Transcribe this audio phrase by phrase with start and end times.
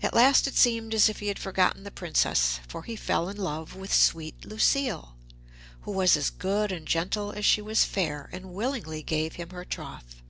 [0.00, 3.36] At last it seemed as if he had forgotten the Princess, for he fell in
[3.36, 5.16] love with sweet Lucile,
[5.80, 9.64] who was as good and gentle as she was fair, and willingly gave him her
[9.64, 10.22] troth.